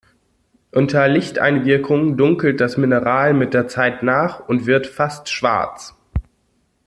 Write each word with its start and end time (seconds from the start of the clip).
Unter 0.71 1.07
Lichteinwirkung 1.07 2.17
dunkelt 2.17 2.59
das 2.59 2.75
Mineral 2.75 3.35
mit 3.35 3.53
der 3.53 3.67
Zeit 3.67 4.01
nach 4.01 4.39
und 4.49 4.65
wird 4.65 4.87
fast 4.87 5.29
schwarz. 5.29 5.93